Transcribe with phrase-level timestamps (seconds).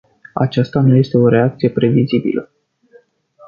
[0.33, 2.51] Aceasta nu este o reacție previzibilă.